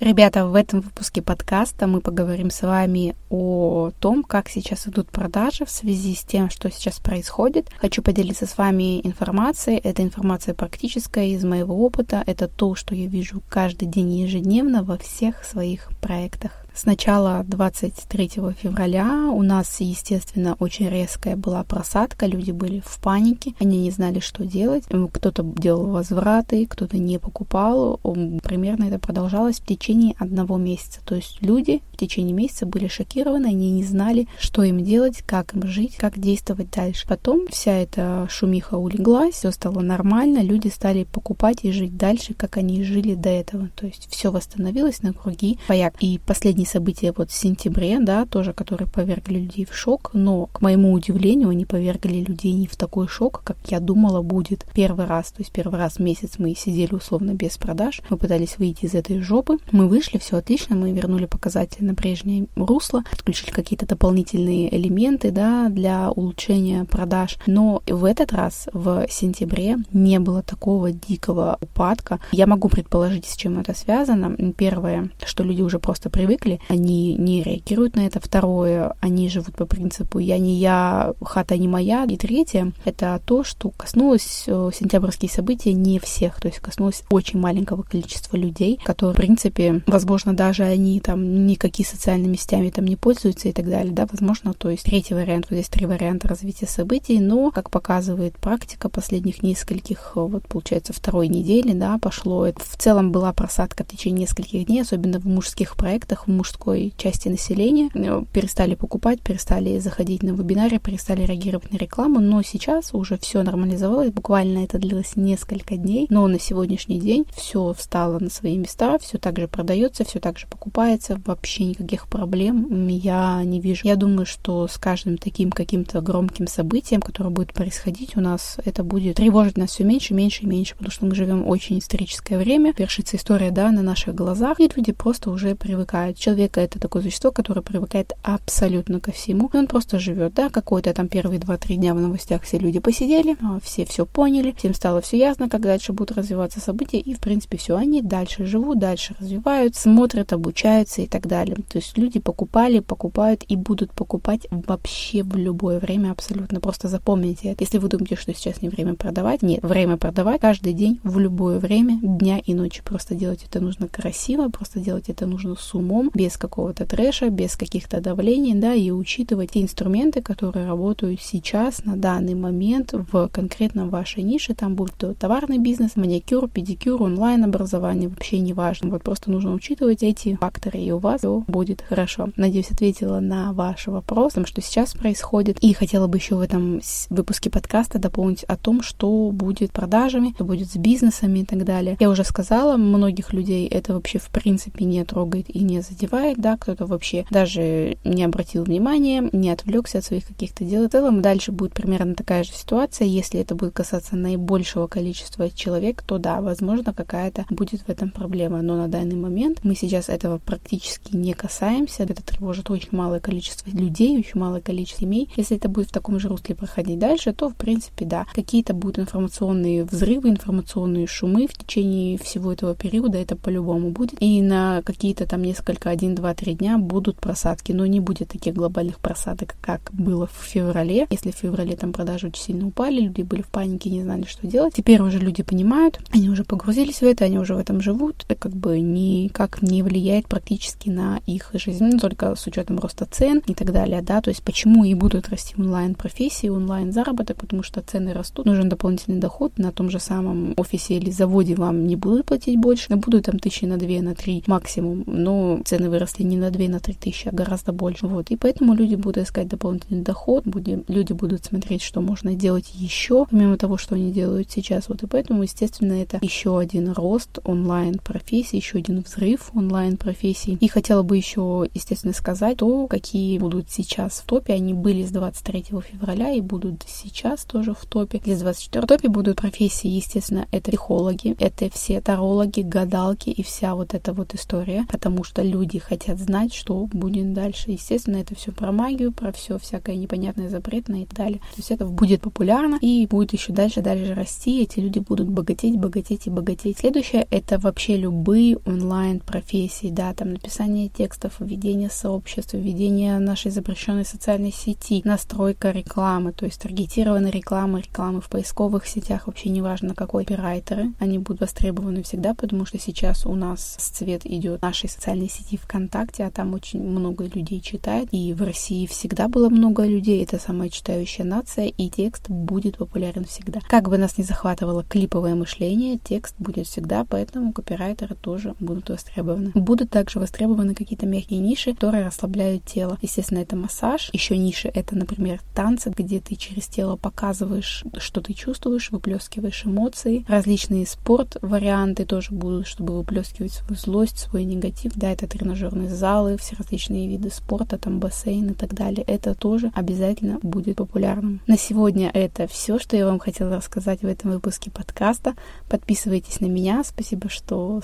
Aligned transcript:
Ребята, 0.00 0.44
в 0.46 0.56
этом 0.56 0.80
выпуске 0.80 1.22
подкаста 1.22 1.86
мы 1.86 2.00
поговорим 2.00 2.50
с 2.50 2.62
вами 2.62 3.14
о 3.30 3.92
том, 4.00 4.24
как 4.24 4.48
сейчас 4.48 4.88
идут 4.88 5.08
продажи 5.08 5.64
в 5.64 5.70
связи 5.70 6.16
с 6.16 6.24
тем, 6.24 6.50
что 6.50 6.68
сейчас 6.68 6.98
происходит. 6.98 7.70
Хочу 7.78 8.02
поделиться 8.02 8.44
с 8.44 8.58
вами 8.58 9.06
информацией. 9.06 9.78
Это 9.78 10.02
информация 10.02 10.52
практическая 10.52 11.28
из 11.28 11.44
моего 11.44 11.76
опыта. 11.86 12.24
Это 12.26 12.48
то, 12.48 12.74
что 12.74 12.96
я 12.96 13.06
вижу 13.06 13.40
каждый 13.48 13.86
день 13.86 14.12
ежедневно 14.12 14.82
во 14.82 14.98
всех 14.98 15.44
своих 15.44 15.90
проектах. 16.00 16.63
С 16.74 16.86
начала 16.86 17.44
23 17.46 18.30
февраля 18.60 19.30
у 19.32 19.42
нас, 19.42 19.80
естественно, 19.80 20.56
очень 20.58 20.88
резкая 20.88 21.36
была 21.36 21.62
просадка, 21.62 22.26
люди 22.26 22.50
были 22.50 22.82
в 22.84 22.98
панике, 23.00 23.54
они 23.60 23.78
не 23.78 23.92
знали, 23.92 24.18
что 24.18 24.44
делать. 24.44 24.82
Кто-то 25.12 25.44
делал 25.44 25.86
возвраты, 25.86 26.66
кто-то 26.66 26.98
не 26.98 27.18
покупал. 27.18 28.00
Примерно 28.42 28.84
это 28.84 28.98
продолжалось 28.98 29.60
в 29.60 29.66
течение 29.66 30.16
одного 30.18 30.58
месяца. 30.58 30.98
То 31.04 31.14
есть 31.14 31.40
люди 31.40 31.80
в 31.92 31.96
течение 31.96 32.34
месяца 32.34 32.66
были 32.66 32.88
шокированы, 32.88 33.46
они 33.46 33.70
не 33.70 33.84
знали, 33.84 34.26
что 34.40 34.64
им 34.64 34.82
делать, 34.82 35.22
как 35.24 35.54
им 35.54 35.68
жить, 35.68 35.94
как 35.94 36.18
действовать 36.18 36.72
дальше. 36.72 37.06
Потом 37.06 37.46
вся 37.50 37.70
эта 37.70 38.26
шумиха 38.28 38.74
улеглась, 38.74 39.36
все 39.36 39.52
стало 39.52 39.78
нормально, 39.78 40.42
люди 40.42 40.66
стали 40.66 41.04
покупать 41.04 41.58
и 41.62 41.70
жить 41.70 41.96
дальше, 41.96 42.34
как 42.34 42.56
они 42.56 42.82
жили 42.82 43.14
до 43.14 43.28
этого. 43.28 43.68
То 43.76 43.86
есть 43.86 44.08
все 44.10 44.32
восстановилось 44.32 45.02
на 45.02 45.12
круги 45.12 45.56
своя. 45.66 45.92
И 46.00 46.18
последний 46.18 46.63
последние 46.64 46.66
события 46.66 47.12
вот 47.16 47.30
в 47.30 47.34
сентябре, 47.34 47.98
да, 48.00 48.26
тоже, 48.26 48.52
которые 48.52 48.88
повергли 48.88 49.38
людей 49.40 49.64
в 49.64 49.74
шок, 49.74 50.10
но, 50.12 50.46
к 50.46 50.60
моему 50.60 50.92
удивлению, 50.92 51.50
они 51.50 51.64
повергли 51.64 52.24
людей 52.24 52.52
не 52.52 52.66
в 52.66 52.76
такой 52.76 53.08
шок, 53.08 53.42
как 53.44 53.56
я 53.68 53.80
думала 53.80 54.22
будет 54.22 54.66
первый 54.74 55.06
раз. 55.06 55.32
То 55.32 55.42
есть 55.42 55.52
первый 55.52 55.78
раз 55.78 55.96
в 55.96 56.00
месяц 56.00 56.38
мы 56.38 56.54
сидели 56.54 56.94
условно 56.94 57.34
без 57.34 57.56
продаж, 57.56 58.02
мы 58.10 58.16
пытались 58.16 58.58
выйти 58.58 58.86
из 58.86 58.94
этой 58.94 59.20
жопы, 59.20 59.58
мы 59.72 59.88
вышли, 59.88 60.18
все 60.18 60.36
отлично, 60.36 60.76
мы 60.76 60.92
вернули 60.92 61.26
показатели 61.26 61.84
на 61.84 61.94
прежнее 61.94 62.46
русло, 62.56 63.02
подключили 63.10 63.50
какие-то 63.50 63.86
дополнительные 63.86 64.74
элементы, 64.74 65.30
да, 65.30 65.68
для 65.68 66.10
улучшения 66.10 66.84
продаж, 66.84 67.38
но 67.46 67.82
в 67.86 68.04
этот 68.04 68.32
раз, 68.32 68.68
в 68.72 69.06
сентябре, 69.08 69.76
не 69.92 70.18
было 70.18 70.42
такого 70.42 70.90
дикого 70.92 71.58
упадка. 71.60 72.18
Я 72.32 72.46
могу 72.46 72.68
предположить, 72.68 73.26
с 73.26 73.36
чем 73.36 73.58
это 73.58 73.74
связано. 73.74 74.36
Первое, 74.56 75.10
что 75.24 75.44
люди 75.44 75.62
уже 75.62 75.78
просто 75.78 76.10
привыкли 76.10 76.53
деле, 76.54 76.60
они 76.68 77.14
не 77.14 77.42
реагируют 77.42 77.96
на 77.96 78.06
это. 78.06 78.20
Второе, 78.20 78.94
они 79.00 79.28
живут 79.28 79.56
по 79.56 79.66
принципу 79.66 80.18
«я 80.18 80.38
не 80.38 80.56
я, 80.56 81.14
хата 81.22 81.56
не 81.56 81.68
моя». 81.68 82.04
И 82.04 82.16
третье, 82.16 82.72
это 82.84 83.20
то, 83.24 83.44
что 83.44 83.70
коснулось 83.70 84.44
э, 84.46 84.70
сентябрьские 84.74 85.30
события 85.30 85.72
не 85.72 85.98
всех, 85.98 86.40
то 86.40 86.48
есть 86.48 86.60
коснулось 86.60 87.02
очень 87.10 87.38
маленького 87.38 87.82
количества 87.82 88.36
людей, 88.36 88.78
которые, 88.84 89.14
в 89.14 89.16
принципе, 89.16 89.82
возможно, 89.86 90.34
даже 90.34 90.64
они 90.64 91.00
там 91.00 91.46
никакие 91.46 91.86
социальными 91.86 92.36
сетями 92.36 92.70
там 92.70 92.84
не 92.84 92.96
пользуются 92.96 93.48
и 93.48 93.52
так 93.52 93.68
далее, 93.68 93.92
да, 93.92 94.06
возможно, 94.10 94.52
то 94.54 94.70
есть 94.70 94.84
третий 94.84 95.14
вариант, 95.14 95.46
вот 95.50 95.56
здесь 95.56 95.68
три 95.68 95.86
варианта 95.86 96.28
развития 96.28 96.66
событий, 96.66 97.20
но, 97.20 97.50
как 97.50 97.70
показывает 97.70 98.36
практика 98.38 98.88
последних 98.88 99.42
нескольких, 99.42 100.12
э, 100.16 100.20
вот, 100.20 100.46
получается, 100.48 100.92
второй 100.92 101.28
недели, 101.28 101.72
да, 101.72 101.98
пошло, 101.98 102.46
это 102.46 102.60
в 102.60 102.76
целом 102.76 103.12
была 103.12 103.32
просадка 103.32 103.84
в 103.84 103.88
течение 103.88 104.22
нескольких 104.22 104.66
дней, 104.66 104.82
особенно 104.82 105.18
в 105.18 105.26
мужских 105.26 105.76
проектах, 105.76 106.26
в 106.26 106.30
мужской 106.44 106.92
части 106.98 107.28
населения 107.28 107.88
э, 107.94 108.22
перестали 108.30 108.74
покупать, 108.74 109.22
перестали 109.22 109.78
заходить 109.78 110.22
на 110.22 110.30
вебинары, 110.30 110.78
перестали 110.78 111.22
реагировать 111.24 111.72
на 111.72 111.78
рекламу, 111.78 112.20
но 112.20 112.42
сейчас 112.42 112.92
уже 112.92 113.16
все 113.16 113.42
нормализовалось, 113.42 114.10
буквально 114.10 114.58
это 114.58 114.78
длилось 114.78 115.16
несколько 115.16 115.78
дней, 115.78 116.06
но 116.10 116.26
на 116.26 116.38
сегодняшний 116.38 117.00
день 117.00 117.24
все 117.34 117.72
встало 117.72 118.18
на 118.18 118.28
свои 118.28 118.58
места, 118.58 118.98
все 118.98 119.16
так 119.16 119.38
же 119.38 119.48
продается, 119.48 120.04
все 120.04 120.20
так 120.20 120.38
же 120.38 120.46
покупается, 120.46 121.18
вообще 121.24 121.64
никаких 121.64 122.08
проблем 122.08 122.88
я 122.88 123.42
не 123.42 123.58
вижу. 123.58 123.80
Я 123.84 123.96
думаю, 123.96 124.26
что 124.26 124.68
с 124.68 124.76
каждым 124.76 125.16
таким 125.16 125.50
каким-то 125.50 126.02
громким 126.02 126.46
событием, 126.46 127.00
которое 127.00 127.30
будет 127.30 127.54
происходить 127.54 128.18
у 128.18 128.20
нас, 128.20 128.58
это 128.66 128.84
будет 128.84 129.16
тревожить 129.16 129.56
нас 129.56 129.70
все 129.70 129.84
меньше, 129.84 130.12
меньше 130.12 130.42
и 130.42 130.46
меньше, 130.46 130.74
потому 130.74 130.90
что 130.90 131.06
мы 131.06 131.14
живем 131.14 131.48
очень 131.48 131.78
историческое 131.78 132.36
время, 132.36 132.74
вершится 132.76 133.16
история, 133.16 133.50
да, 133.50 133.70
на 133.70 133.80
наших 133.80 134.14
глазах, 134.14 134.60
и 134.60 134.70
люди 134.76 134.92
просто 134.92 135.30
уже 135.30 135.54
привыкают 135.54 136.18
человека 136.34 136.60
это 136.60 136.80
такое 136.80 137.02
существо, 137.02 137.30
которое 137.30 137.62
привыкает 137.62 138.12
абсолютно 138.22 139.00
ко 139.00 139.12
всему. 139.12 139.50
И 139.52 139.56
он 139.56 139.66
просто 139.66 139.98
живет, 139.98 140.34
да, 140.34 140.50
какой-то 140.50 140.92
там 140.92 141.08
первые 141.08 141.38
два-три 141.38 141.76
дня 141.76 141.94
в 141.94 142.00
новостях 142.00 142.42
все 142.42 142.58
люди 142.58 142.80
посидели, 142.80 143.36
а, 143.40 143.60
все 143.60 143.84
все 143.84 144.04
поняли, 144.04 144.54
всем 144.56 144.74
стало 144.74 145.00
все 145.00 145.18
ясно, 145.18 145.48
как 145.48 145.60
дальше 145.60 145.92
будут 145.92 146.16
развиваться 146.16 146.60
события, 146.60 146.98
и, 146.98 147.14
в 147.14 147.20
принципе, 147.20 147.56
все, 147.56 147.76
они 147.76 148.02
дальше 148.02 148.46
живут, 148.46 148.78
дальше 148.78 149.14
развивают, 149.20 149.76
смотрят, 149.76 150.32
обучаются 150.32 151.02
и 151.02 151.06
так 151.06 151.26
далее. 151.26 151.56
То 151.56 151.78
есть 151.78 151.96
люди 151.96 152.18
покупали, 152.18 152.80
покупают 152.80 153.44
и 153.48 153.56
будут 153.56 153.92
покупать 153.92 154.46
вообще 154.50 155.22
в 155.22 155.36
любое 155.36 155.78
время 155.78 156.10
абсолютно. 156.10 156.60
Просто 156.60 156.88
запомните 156.88 157.50
это. 157.50 157.62
Если 157.62 157.78
вы 157.78 157.88
думаете, 157.88 158.16
что 158.16 158.34
сейчас 158.34 158.60
не 158.62 158.68
время 158.68 158.94
продавать, 158.94 159.42
нет, 159.42 159.62
время 159.62 159.96
продавать 159.96 160.40
каждый 160.40 160.72
день 160.72 161.00
в 161.04 161.18
любое 161.18 161.58
время, 161.58 161.98
дня 162.02 162.40
и 162.44 162.54
ночи. 162.54 162.82
Просто 162.84 163.14
делать 163.14 163.44
это 163.48 163.60
нужно 163.60 163.88
красиво, 163.88 164.48
просто 164.48 164.80
делать 164.80 165.08
это 165.08 165.26
нужно 165.26 165.54
с 165.54 165.74
умом, 165.74 166.10
без 166.14 166.23
какого-то 166.32 166.86
трэша, 166.86 167.30
без 167.30 167.56
каких-то 167.56 168.00
давлений, 168.00 168.54
да, 168.54 168.74
и 168.74 168.90
учитывать 168.90 169.52
те 169.52 169.62
инструменты, 169.62 170.22
которые 170.22 170.66
работают 170.66 171.20
сейчас, 171.20 171.84
на 171.84 171.96
данный 171.96 172.34
момент, 172.34 172.92
в 172.92 173.28
конкретно 173.28 173.86
вашей 173.86 174.22
нише, 174.22 174.54
там 174.54 174.74
будет 174.74 174.94
то 174.94 175.14
товарный 175.14 175.58
бизнес, 175.58 175.96
маникюр, 175.96 176.48
педикюр, 176.48 177.02
онлайн-образование, 177.02 178.08
вообще 178.08 178.38
не 178.38 178.52
важно. 178.52 178.90
Вот 178.90 179.02
просто 179.02 179.30
нужно 179.30 179.52
учитывать 179.52 180.02
эти 180.02 180.36
факторы, 180.36 180.78
и 180.78 180.92
у 180.92 180.98
вас 180.98 181.24
все 181.24 181.42
будет 181.48 181.82
хорошо. 181.82 182.28
Надеюсь, 182.36 182.70
ответила 182.70 183.20
на 183.20 183.52
ваш 183.52 183.86
вопрос, 183.86 184.34
что 184.44 184.60
сейчас 184.60 184.92
происходит. 184.92 185.58
И 185.60 185.72
хотела 185.72 186.06
бы 186.06 186.18
еще 186.18 186.34
в 186.34 186.40
этом 186.40 186.80
выпуске 187.08 187.50
подкаста 187.50 187.98
дополнить 187.98 188.44
о 188.44 188.56
том, 188.56 188.82
что 188.82 189.30
будет 189.32 189.72
продажами, 189.72 190.32
что 190.34 190.44
будет 190.44 190.70
с 190.70 190.76
бизнесами 190.76 191.40
и 191.40 191.44
так 191.44 191.64
далее. 191.64 191.96
Я 191.98 192.10
уже 192.10 192.24
сказала, 192.24 192.76
многих 192.76 193.32
людей 193.32 193.66
это 193.66 193.94
вообще 193.94 194.18
в 194.18 194.28
принципе 194.28 194.84
не 194.84 195.02
трогает 195.04 195.48
и 195.48 195.60
не 195.60 195.80
задевает 195.80 196.03
задевает, 196.04 196.38
да, 196.38 196.56
кто-то 196.56 196.86
вообще 196.86 197.24
даже 197.30 197.96
не 198.04 198.24
обратил 198.24 198.64
внимания, 198.64 199.28
не 199.32 199.50
отвлекся 199.50 199.98
от 199.98 200.04
своих 200.04 200.26
каких-то 200.26 200.64
дел. 200.64 200.88
В 200.88 200.90
целом 200.90 201.22
дальше 201.22 201.52
будет 201.52 201.72
примерно 201.72 202.14
такая 202.14 202.44
же 202.44 202.52
ситуация. 202.52 203.06
Если 203.06 203.40
это 203.40 203.54
будет 203.54 203.74
касаться 203.74 204.16
наибольшего 204.16 204.86
количества 204.86 205.50
человек, 205.50 206.02
то 206.02 206.18
да, 206.18 206.40
возможно, 206.40 206.92
какая-то 206.92 207.46
будет 207.50 207.82
в 207.82 207.88
этом 207.88 208.10
проблема. 208.10 208.62
Но 208.62 208.76
на 208.76 208.88
данный 208.88 209.16
момент 209.16 209.60
мы 209.62 209.74
сейчас 209.74 210.08
этого 210.08 210.38
практически 210.38 211.16
не 211.16 211.32
касаемся. 211.32 212.04
Это 212.04 212.22
тревожит 212.22 212.70
очень 212.70 212.90
малое 212.92 213.20
количество 213.20 213.70
людей, 213.70 214.18
очень 214.18 214.40
малое 214.40 214.60
количество 214.60 215.04
семей. 215.04 215.28
Если 215.36 215.56
это 215.56 215.68
будет 215.68 215.88
в 215.88 215.92
таком 215.92 216.20
же 216.20 216.28
русле 216.28 216.54
проходить 216.54 216.98
дальше, 216.98 217.32
то, 217.32 217.48
в 217.48 217.54
принципе, 217.54 218.04
да, 218.04 218.26
какие-то 218.34 218.74
будут 218.74 219.00
информационные 219.00 219.84
взрывы, 219.84 220.28
информационные 220.28 221.06
шумы 221.06 221.46
в 221.46 221.54
течение 221.54 222.18
всего 222.18 222.52
этого 222.52 222.74
периода, 222.74 223.18
это 223.18 223.36
по-любому 223.36 223.90
будет. 223.90 224.22
И 224.22 224.40
на 224.42 224.82
какие-то 224.82 225.26
там 225.26 225.42
несколько 225.42 225.90
один, 225.94 226.14
два, 226.14 226.34
три 226.34 226.54
дня 226.54 226.78
будут 226.78 227.16
просадки, 227.16 227.72
но 227.72 227.86
не 227.86 228.00
будет 228.00 228.28
таких 228.28 228.54
глобальных 228.54 228.98
просадок, 228.98 229.56
как 229.60 229.90
было 229.92 230.26
в 230.26 230.44
феврале. 230.44 231.06
Если 231.10 231.30
в 231.30 231.36
феврале 231.36 231.76
там 231.76 231.92
продажи 231.92 232.28
очень 232.28 232.42
сильно 232.42 232.66
упали, 232.66 233.00
люди 233.00 233.22
были 233.22 233.42
в 233.42 233.48
панике, 233.48 233.90
не 233.90 234.02
знали, 234.02 234.24
что 234.24 234.46
делать. 234.46 234.74
Теперь 234.74 235.00
уже 235.00 235.18
люди 235.18 235.42
понимают, 235.42 236.00
они 236.12 236.28
уже 236.28 236.44
погрузились 236.44 236.98
в 236.98 237.04
это, 237.04 237.24
они 237.24 237.38
уже 237.38 237.54
в 237.54 237.58
этом 237.58 237.80
живут. 237.80 238.24
Это 238.28 238.34
как 238.34 238.52
бы 238.52 238.80
никак 238.80 239.62
не 239.62 239.82
влияет 239.82 240.26
практически 240.28 240.90
на 240.90 241.20
их 241.26 241.50
жизнь, 241.54 241.84
ну, 241.84 241.98
только 241.98 242.34
с 242.34 242.46
учетом 242.46 242.78
роста 242.78 243.06
цен 243.10 243.42
и 243.46 243.54
так 243.54 243.72
далее, 243.72 244.02
да, 244.02 244.20
то 244.20 244.30
есть 244.30 244.42
почему 244.42 244.84
и 244.84 244.94
будут 244.94 245.28
расти 245.28 245.54
онлайн-профессии, 245.56 246.48
онлайн-заработок, 246.48 247.36
потому 247.38 247.62
что 247.62 247.80
цены 247.80 248.12
растут, 248.12 248.46
нужен 248.46 248.68
дополнительный 248.68 249.20
доход 249.20 249.58
на 249.58 249.72
том 249.72 249.90
же 249.90 250.00
самом 250.00 250.54
офисе 250.56 250.94
или 250.94 251.10
заводе 251.10 251.54
вам 251.54 251.86
не 251.86 251.96
будут 251.96 252.26
платить 252.26 252.58
больше, 252.58 252.94
будут 252.94 253.26
там 253.26 253.38
тысячи 253.38 253.64
на 253.64 253.76
две, 253.76 254.02
на 254.02 254.14
три 254.14 254.42
максимум, 254.46 255.04
но 255.06 255.60
цены 255.64 255.83
цены 255.84 255.90
выросли 255.90 256.24
не 256.24 256.36
на 256.36 256.50
2, 256.50 256.68
на 256.68 256.80
3 256.80 256.94
тысячи, 256.94 257.28
а 257.28 257.32
гораздо 257.32 257.72
больше. 257.72 258.06
Вот. 258.06 258.30
И 258.30 258.36
поэтому 258.36 258.74
люди 258.74 258.94
будут 258.94 259.24
искать 259.24 259.48
дополнительный 259.48 260.02
доход, 260.02 260.44
будем, 260.44 260.84
люди 260.88 261.12
будут 261.12 261.44
смотреть, 261.44 261.82
что 261.82 262.00
можно 262.00 262.34
делать 262.34 262.70
еще, 262.74 263.26
помимо 263.30 263.56
того, 263.56 263.76
что 263.76 263.94
они 263.94 264.12
делают 264.12 264.50
сейчас. 264.50 264.88
Вот. 264.88 265.02
И 265.02 265.06
поэтому, 265.06 265.42
естественно, 265.42 265.92
это 265.92 266.18
еще 266.22 266.58
один 266.58 266.92
рост 266.92 267.38
онлайн-профессий, 267.44 268.56
еще 268.56 268.78
один 268.78 269.00
взрыв 269.00 269.50
онлайн-профессий. 269.54 270.58
И 270.60 270.68
хотела 270.68 271.02
бы 271.02 271.16
еще, 271.16 271.66
естественно, 271.74 272.14
сказать 272.14 272.58
то, 272.58 272.86
какие 272.86 273.38
будут 273.38 273.70
сейчас 273.70 274.20
в 274.20 274.26
топе. 274.26 274.54
Они 274.54 274.74
были 274.74 275.04
с 275.04 275.10
23 275.10 275.66
февраля 275.90 276.30
и 276.30 276.40
будут 276.40 276.84
сейчас 276.86 277.44
тоже 277.44 277.74
в 277.74 277.84
топе. 277.86 278.20
С 278.24 278.40
24 278.40 278.84
в 278.84 278.86
топе 278.86 279.08
будут 279.08 279.36
профессии, 279.36 279.88
естественно, 279.88 280.46
это 280.50 280.70
психологи, 280.70 281.36
это 281.38 281.70
все 281.70 282.00
тарологи, 282.00 282.60
гадалки 282.60 283.30
и 283.30 283.42
вся 283.42 283.74
вот 283.74 283.94
эта 283.94 284.12
вот 284.12 284.34
история, 284.34 284.86
потому 284.90 285.24
что 285.24 285.42
люди 285.42 285.73
люди 285.74 285.78
хотят 285.78 286.18
знать, 286.18 286.54
что 286.54 286.86
будет 286.92 287.32
дальше. 287.32 287.72
Естественно, 287.72 288.16
это 288.16 288.34
все 288.34 288.52
про 288.52 288.72
магию, 288.72 289.12
про 289.12 289.32
все 289.32 289.58
всякое 289.58 289.96
непонятное, 289.96 290.48
запретное 290.48 291.02
и 291.02 291.06
так 291.06 291.16
далее. 291.16 291.38
То 291.38 291.56
есть 291.58 291.70
это 291.70 291.86
будет 291.86 292.20
популярно 292.20 292.78
и 292.80 293.06
будет 293.06 293.32
еще 293.32 293.52
дальше, 293.52 293.82
дальше 293.82 294.14
расти. 294.14 294.62
Эти 294.62 294.80
люди 294.80 295.00
будут 295.00 295.28
богатеть, 295.28 295.76
богатеть 295.76 296.26
и 296.26 296.30
богатеть. 296.30 296.78
Следующее— 296.78 297.26
это 297.30 297.58
вообще 297.58 297.96
любые 297.96 298.56
онлайн-профессии, 298.58 299.90
да, 299.90 300.14
там 300.14 300.32
написание 300.32 300.88
текстов, 300.88 301.34
введение 301.40 301.90
сообщества, 301.90 302.56
введение 302.56 303.18
нашей 303.18 303.50
запрещенной 303.50 304.04
социальной 304.04 304.52
сети, 304.52 305.02
настройка 305.04 305.70
рекламы, 305.70 306.32
то 306.32 306.44
есть 306.44 306.60
таргетированная 306.60 307.30
реклама, 307.30 307.80
рекламы 307.80 308.20
в 308.20 308.28
поисковых 308.28 308.86
сетях, 308.86 309.26
вообще 309.26 309.48
неважно 309.48 309.94
какой, 309.94 310.22
операторы, 310.22 310.92
они 311.00 311.18
будут 311.18 311.40
востребованы 311.40 312.02
всегда, 312.02 312.34
потому 312.34 312.64
что 312.64 312.78
сейчас 312.78 313.26
у 313.26 313.34
нас 313.34 313.76
цвет 313.78 314.26
идет 314.26 314.62
нашей 314.62 314.88
социальной 314.88 315.28
сети 315.28 315.56
ВКонтакте, 315.64 316.24
а 316.24 316.30
там 316.30 316.54
очень 316.54 316.82
много 316.82 317.24
людей 317.26 317.60
читает, 317.60 318.08
и 318.12 318.32
в 318.32 318.42
России 318.42 318.86
всегда 318.86 319.28
было 319.28 319.48
много 319.48 319.84
людей, 319.84 320.22
это 320.22 320.38
самая 320.38 320.68
читающая 320.68 321.24
нация, 321.24 321.66
и 321.66 321.88
текст 321.88 322.28
будет 322.28 322.78
популярен 322.78 323.24
всегда. 323.24 323.60
Как 323.68 323.88
бы 323.88 323.98
нас 323.98 324.18
не 324.18 324.24
захватывало 324.24 324.84
клиповое 324.84 325.34
мышление, 325.34 325.98
текст 325.98 326.34
будет 326.38 326.66
всегда, 326.66 327.04
поэтому 327.04 327.52
копирайтеры 327.52 328.14
тоже 328.14 328.54
будут 328.60 328.90
востребованы. 328.90 329.52
Будут 329.54 329.90
также 329.90 330.18
востребованы 330.18 330.74
какие-то 330.74 331.06
мягкие 331.06 331.40
ниши, 331.40 331.74
которые 331.74 332.06
расслабляют 332.06 332.64
тело. 332.64 332.98
Естественно, 333.02 333.38
это 333.38 333.56
массаж. 333.56 334.10
Еще 334.12 334.36
ниши— 334.36 334.68
это, 334.74 334.96
например, 334.96 335.40
танцы, 335.54 335.92
где 335.96 336.20
ты 336.20 336.36
через 336.36 336.66
тело 336.66 336.96
показываешь, 336.96 337.84
что 337.98 338.20
ты 338.20 338.32
чувствуешь, 338.34 338.90
выплескиваешь 338.90 339.64
эмоции. 339.64 340.24
Различные 340.28 340.86
спорт-варианты 340.86 342.04
тоже 342.04 342.32
будут, 342.32 342.66
чтобы 342.66 342.96
выплескивать 342.96 343.52
свою 343.52 343.76
злость, 343.76 344.18
свой 344.18 344.44
негатив. 344.44 344.92
Да, 344.94 345.10
это 345.10 345.26
тренажерные 345.54 345.88
залы, 345.88 346.36
все 346.36 346.56
различные 346.56 347.08
виды 347.08 347.30
спорта, 347.30 347.78
там 347.78 348.00
бассейн 348.00 348.50
и 348.50 348.54
так 348.54 348.74
далее. 348.74 349.04
Это 349.06 349.34
тоже 349.34 349.70
обязательно 349.74 350.38
будет 350.42 350.76
популярным. 350.76 351.40
На 351.46 351.56
сегодня 351.56 352.10
это 352.12 352.46
все, 352.46 352.78
что 352.78 352.96
я 352.96 353.06
вам 353.06 353.18
хотела 353.18 353.56
рассказать 353.56 354.02
в 354.02 354.06
этом 354.06 354.32
выпуске 354.32 354.70
подкаста. 354.70 355.34
Подписывайтесь 355.68 356.40
на 356.40 356.46
меня. 356.46 356.82
Спасибо, 356.84 357.28
что 357.28 357.80